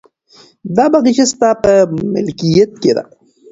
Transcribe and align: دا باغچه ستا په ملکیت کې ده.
دا 0.75 0.85
باغچه 0.91 1.25
ستا 1.31 1.49
په 1.63 1.71
ملکیت 2.13 2.71
کې 2.81 2.91
ده. 2.97 3.03